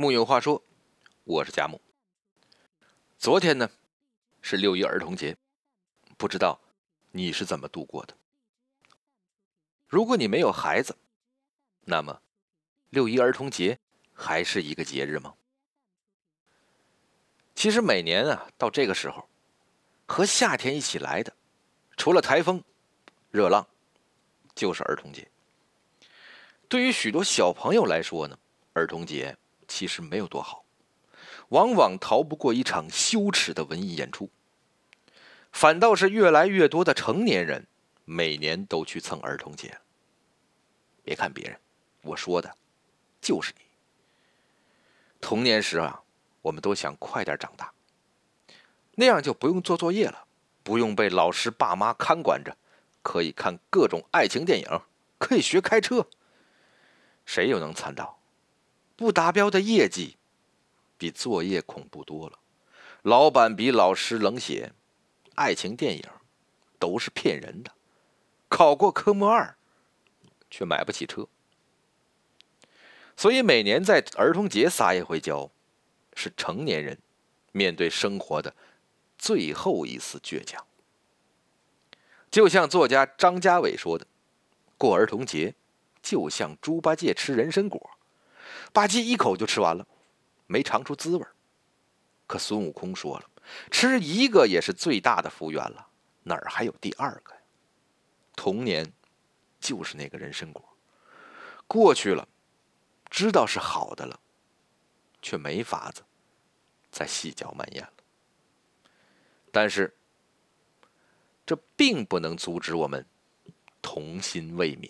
[0.00, 0.64] 木有话说，
[1.24, 1.78] 我是贾木。
[3.18, 3.70] 昨天呢
[4.40, 5.36] 是六一儿童节，
[6.16, 6.58] 不知道
[7.10, 8.16] 你是怎么度过的？
[9.86, 10.96] 如果你没有孩子，
[11.84, 12.18] 那么
[12.88, 13.78] 六一儿童节
[14.14, 15.34] 还是一个节日吗？
[17.54, 19.28] 其实每年啊到这个时候，
[20.06, 21.30] 和夏天一起来的，
[21.98, 22.64] 除了台风、
[23.30, 23.68] 热浪，
[24.54, 25.30] 就是儿童节。
[26.70, 28.38] 对于许多小朋友来说呢，
[28.72, 29.36] 儿童节。
[29.70, 30.64] 其实没有多好，
[31.50, 34.28] 往往逃不过一场羞耻的文艺演出。
[35.52, 37.68] 反倒是越来越多的成年人
[38.04, 39.78] 每年都去蹭儿童节。
[41.04, 41.58] 别看别人，
[42.02, 42.54] 我说的，
[43.20, 43.64] 就是你。
[45.20, 46.02] 童年时啊，
[46.42, 47.72] 我们都想快点长大，
[48.96, 50.26] 那样就不用做作业了，
[50.64, 52.56] 不用被老师爸妈看管着，
[53.02, 54.80] 可以看各种爱情电影，
[55.18, 56.08] 可以学开车。
[57.24, 58.19] 谁又能参到？
[59.00, 60.18] 不达标的业绩，
[60.98, 62.38] 比作业恐怖多了。
[63.00, 64.74] 老板比老师冷血，
[65.36, 66.04] 爱情电影
[66.78, 67.72] 都是骗人的。
[68.50, 69.56] 考过科目二，
[70.50, 71.26] 却买不起车。
[73.16, 75.50] 所以每年在儿童节撒一回娇，
[76.12, 76.98] 是成年人
[77.52, 78.54] 面对生活的
[79.16, 80.66] 最后一丝倔强。
[82.30, 84.06] 就像作家张家伟说的
[84.76, 85.54] ：“过儿童节，
[86.02, 87.92] 就像猪八戒吃人参果。”
[88.72, 89.86] 吧唧一口就吃完了，
[90.46, 91.26] 没尝出滋味
[92.26, 93.30] 可孙悟空说了，
[93.70, 95.88] 吃一个也是最大的福缘了，
[96.22, 97.40] 哪儿还有第二个呀？
[98.36, 98.92] 童年
[99.60, 100.64] 就是那个人参果，
[101.66, 102.28] 过去了，
[103.10, 104.20] 知道是好的了，
[105.20, 106.02] 却没法子
[106.90, 107.92] 再细嚼慢咽了。
[109.52, 109.94] 但是，
[111.44, 113.04] 这并不能阻止我们
[113.82, 114.88] 童心未泯。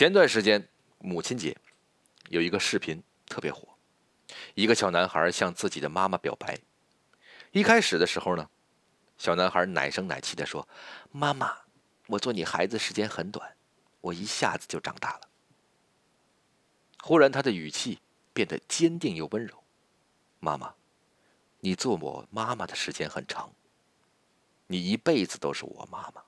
[0.00, 0.66] 前段时间
[0.98, 1.54] 母亲节，
[2.30, 3.68] 有一个视频特别火，
[4.54, 6.58] 一个小男孩向自己的妈妈表白。
[7.52, 8.48] 一开始的时候呢，
[9.18, 10.66] 小男孩奶声奶气的说
[11.12, 11.54] ：“妈妈，
[12.06, 13.54] 我做你孩子时间很短，
[14.00, 15.28] 我一下子就长大了。”
[17.04, 18.00] 忽然他的语气
[18.32, 19.62] 变得坚定又温柔
[20.40, 20.76] ：“妈妈，
[21.58, 23.52] 你做我妈妈的时间很长，
[24.66, 26.22] 你一辈子都是我妈妈，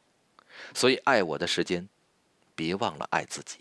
[0.74, 1.88] 所以爱我的时间。”
[2.54, 3.58] 别忘了爱自己。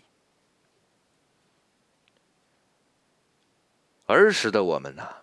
[4.06, 5.22] 儿时的我们呐，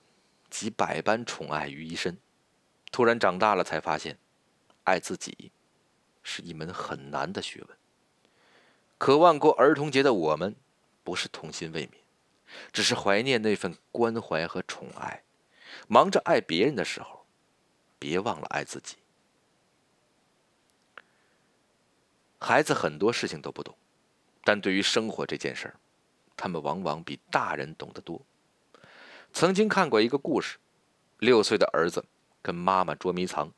[0.50, 2.18] 集百般宠爱于一身，
[2.92, 4.18] 突然长大了才发现，
[4.84, 5.52] 爱自己
[6.24, 7.78] 是一门很难的学问。
[8.98, 10.56] 渴望过儿童节的我们，
[11.04, 11.92] 不是童心未泯，
[12.72, 15.24] 只是怀念那份关怀和宠爱。
[15.88, 17.26] 忙着爱别人的时候，
[18.00, 18.98] 别忘了爱自己。
[22.40, 23.76] 孩子很多事情都不懂，
[24.44, 25.76] 但对于生活这件事儿，
[26.38, 28.26] 他们往往比大人懂得多。
[29.34, 30.58] 曾经看过一个故事，
[31.20, 32.06] 六岁的儿子
[32.42, 33.52] 跟妈妈捉迷藏，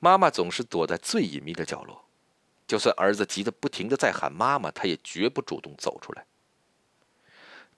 [0.00, 2.04] 妈妈总是躲在最隐秘的角落，
[2.66, 6.26] 就算儿子急得不停的在喊妈妈，他也绝不主动走出来。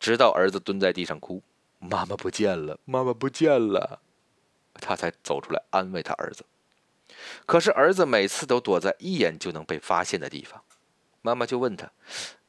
[0.00, 1.42] 直到儿子蹲在地上哭，
[1.78, 4.00] 妈妈不见了，妈妈不见了，
[4.72, 6.44] 他才走出来安慰他儿子。
[7.46, 10.62] 可是儿子每次都躲在一眼就能被发现的地方，
[11.22, 11.91] 妈妈就问他：“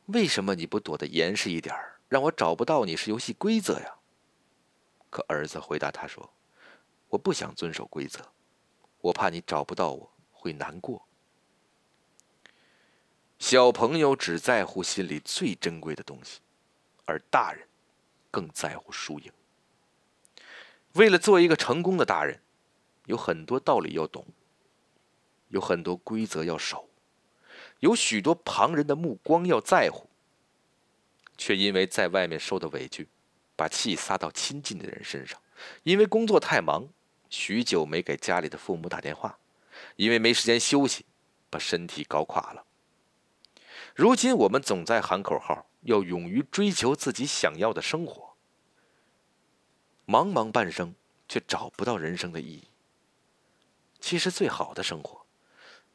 [0.08, 1.76] 为什么你不躲得严实一点
[2.08, 3.96] 让我找不到你是游戏规则呀？”
[5.10, 6.34] 可儿子回答他说
[7.10, 8.32] ：“我不想遵守规则，
[9.02, 11.08] 我怕你找不到我会难过。”
[13.40, 16.40] 小朋友只在乎心里最珍贵的东西，
[17.06, 17.68] 而大人
[18.30, 19.32] 更在乎输赢。
[20.94, 22.40] 为了做一个成功的大人，
[23.08, 24.24] 有很多道理要懂。
[25.52, 26.90] 有很多规则要守，
[27.80, 30.10] 有许多旁人的目光要在乎，
[31.38, 33.08] 却因为在外面受的委屈，
[33.56, 35.38] 把气撒到亲近的人身上；
[35.84, 36.88] 因为工作太忙，
[37.30, 39.38] 许久没给家里的父母打电话；
[39.98, 41.06] 因为没时间休息，
[41.50, 42.66] 把身体搞垮了。
[43.94, 48.36] 如今我们总在喊口号，要勇于追求自己想要的生活，
[50.08, 50.96] 茫茫半生
[51.28, 52.64] 却找不到人生的意义。
[54.00, 55.21] 其实最好的生活。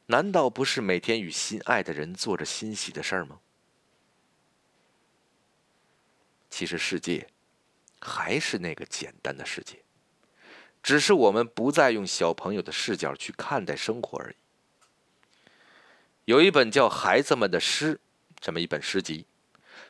[0.06, 3.40] 难道不是每天与心爱的人做着欣喜的事儿吗？
[6.48, 7.28] 其实世界
[8.00, 9.82] 还是那个简单的世界，
[10.82, 14.36] 只是我们不再用小朋友的视角去看待生活而已。
[16.24, 17.94] 有一本叫《孩子们的诗》
[18.40, 19.26] 这么一本诗集，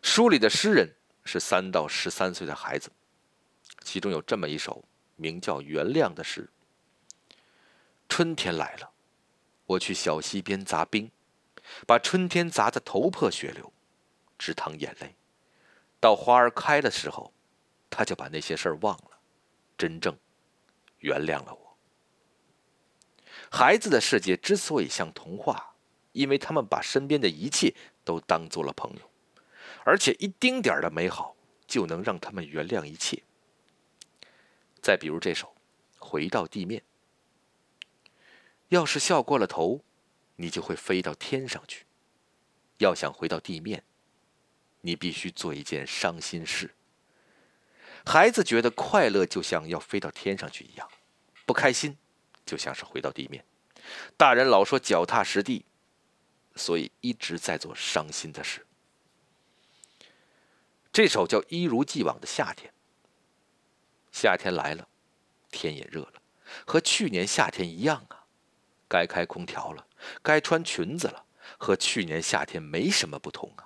[0.02, 2.90] 书里的诗人是三到十三岁的孩子，
[3.82, 4.82] 其中有这么一首
[5.16, 6.48] 名叫《原谅》的诗：
[8.08, 8.90] 春天来了。
[9.66, 11.10] 我去小溪边砸冰，
[11.86, 13.72] 把春天砸得头破血流。
[14.38, 15.14] 直淌眼泪。
[15.98, 17.32] 到花儿开的时候，
[17.88, 19.18] 他就把那些事儿忘了，
[19.78, 20.16] 真正
[20.98, 21.76] 原谅了我。
[23.50, 25.74] 孩子的世界之所以像童话，
[26.12, 27.74] 因为他们把身边的一切
[28.04, 29.10] 都当做了朋友，
[29.84, 31.34] 而且一丁点的美好
[31.66, 33.22] 就能让他们原谅一切。
[34.82, 35.48] 再比如这首
[35.98, 36.80] 《回到地面》，
[38.68, 39.84] 要是笑过了头，
[40.36, 41.84] 你就会飞到天上去；
[42.78, 43.84] 要想回到地面，
[44.80, 46.74] 你必须做一件伤心事。
[48.04, 50.88] 孩子觉得快乐就像要飞到天上去一样，
[51.44, 51.96] 不开心
[52.44, 53.44] 就像是回到地面。
[54.16, 55.64] 大人老说脚踏实地，
[56.56, 58.66] 所以一直在做伤心的事。
[60.92, 62.72] 这首叫《一如既往的夏天》。
[64.10, 64.88] 夏天来了，
[65.50, 66.22] 天也热了，
[66.66, 68.25] 和去年夏天一样啊。
[68.88, 69.86] 该开空调了，
[70.22, 71.24] 该穿裙子了，
[71.58, 73.64] 和去年夏天没什么不同啊。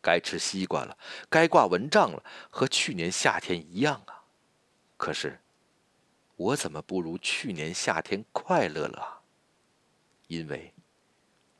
[0.00, 0.98] 该吃西瓜了，
[1.30, 4.24] 该挂蚊帐了，和去年夏天一样啊。
[4.96, 5.40] 可是，
[6.34, 9.20] 我怎么不如去年夏天快乐了啊？
[10.26, 10.74] 因为，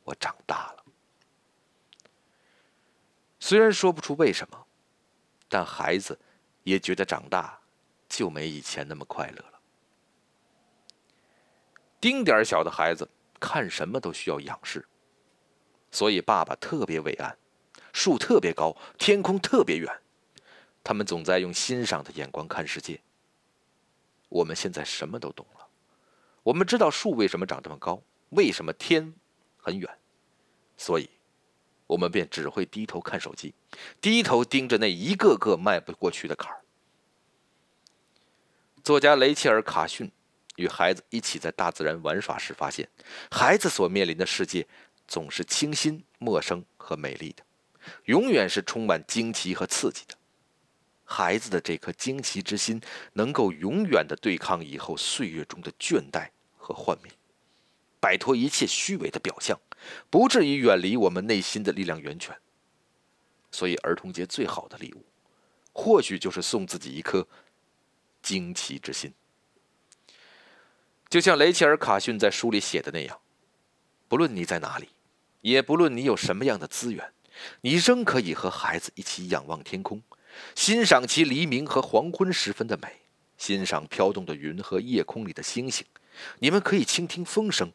[0.03, 0.83] 我长大了。
[3.39, 4.65] 虽然说不出为什么，
[5.47, 6.19] 但孩子
[6.63, 7.59] 也觉得长大
[8.09, 9.52] 就没以前那么快乐了。
[12.03, 13.07] 丁点小的孩子
[13.39, 14.85] 看什么都需要仰视，
[15.89, 17.37] 所以爸爸特别伟岸。
[17.93, 19.89] 树特别高，天空特别远，
[20.83, 22.99] 他们总在用欣赏的眼光看世界。
[24.27, 25.65] 我们现在什么都懂了，
[26.43, 29.13] 我们知道树为什么长这么高，为什么天
[29.55, 29.89] 很远，
[30.75, 31.09] 所以，
[31.87, 33.55] 我们便只会低头看手机，
[34.01, 36.65] 低头盯着那一个个迈不过去的坎儿。
[38.83, 40.11] 作家雷切尔·卡逊
[40.55, 42.87] 与孩子一起在大自然玩耍时发现，
[43.31, 44.67] 孩子所面临的世界
[45.07, 47.43] 总是清新、陌生和美丽的。
[48.05, 50.15] 永远是充满惊奇和刺激的。
[51.03, 52.81] 孩子的这颗惊奇之心，
[53.13, 57.11] 能够永远的对抗以后岁月中的倦怠和幻灭，
[57.99, 59.59] 摆脱一切虚伪的表象，
[60.09, 62.35] 不至于远离我们内心的力量源泉。
[63.51, 65.05] 所以，儿童节最好的礼物，
[65.73, 67.27] 或许就是送自己一颗
[68.21, 69.13] 惊奇之心。
[71.13, 73.19] 就像雷切尔·卡逊在书里写的那样，
[74.07, 74.89] 不论你在哪里，
[75.41, 77.13] 也不论你有什么样的资源。
[77.61, 80.01] 你仍可以和孩子一起仰望天空，
[80.55, 83.01] 欣赏其黎明和黄昏时分的美，
[83.37, 85.85] 欣赏飘动的云和夜空里的星星。
[86.39, 87.71] 你们可以倾听风声，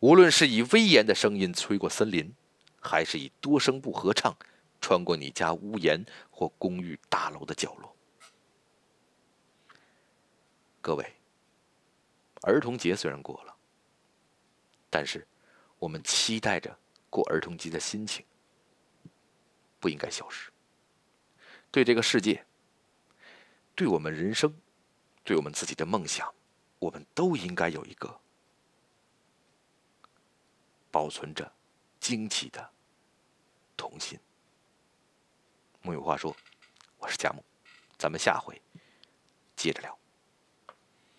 [0.00, 2.32] 无论是以威严的声音吹过森林，
[2.80, 4.34] 还是以多声部合唱
[4.80, 7.94] 穿过你家屋檐或公寓大楼的角落。
[10.80, 11.04] 各位，
[12.42, 13.56] 儿童节虽然过了，
[14.88, 15.26] 但是
[15.78, 16.78] 我们期待着
[17.10, 18.24] 过儿童节的心情。
[19.80, 20.50] 不应该消失。
[21.70, 22.44] 对这个世界，
[23.76, 24.52] 对我们人生，
[25.22, 26.34] 对我们自己的梦想，
[26.80, 28.20] 我们都应该有一个
[30.90, 31.52] 保存着
[32.00, 32.68] 惊奇的
[33.76, 34.18] 童心。
[35.82, 36.36] 木有话说，
[36.98, 37.44] 我是佳木，
[37.96, 38.60] 咱们下回
[39.54, 39.96] 接着聊。